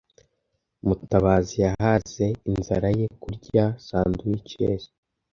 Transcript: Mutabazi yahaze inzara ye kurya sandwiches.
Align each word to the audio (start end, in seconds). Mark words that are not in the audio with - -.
Mutabazi 0.85 1.55
yahaze 1.65 2.25
inzara 2.51 2.89
ye 2.99 3.07
kurya 3.21 3.65
sandwiches. 3.85 4.83